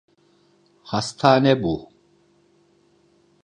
[0.83, 1.89] Hastane bu.